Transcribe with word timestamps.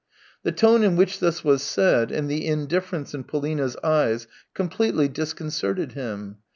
The 0.41 0.51
tone 0.51 0.81
in 0.81 0.95
which 0.95 1.19
this 1.19 1.43
was 1.43 1.61
said, 1.61 2.09
and 2.11 2.27
the 2.27 2.47
in 2.47 2.65
difference 2.65 3.13
in 3.13 3.23
Polina's 3.23 3.77
eyes, 3.83 4.25
completely 4.55 5.07
disconcerted 5.07 5.91
him. 5.91 6.37